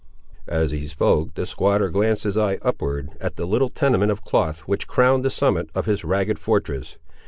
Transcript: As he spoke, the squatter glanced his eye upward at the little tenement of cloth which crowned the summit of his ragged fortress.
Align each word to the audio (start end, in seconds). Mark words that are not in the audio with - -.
As 0.47 0.71
he 0.71 0.87
spoke, 0.87 1.35
the 1.35 1.45
squatter 1.45 1.91
glanced 1.91 2.23
his 2.23 2.35
eye 2.35 2.57
upward 2.63 3.11
at 3.21 3.35
the 3.35 3.45
little 3.45 3.69
tenement 3.69 4.11
of 4.11 4.23
cloth 4.23 4.61
which 4.61 4.87
crowned 4.87 5.23
the 5.23 5.29
summit 5.29 5.69
of 5.75 5.85
his 5.85 6.03
ragged 6.03 6.39
fortress. 6.39 6.97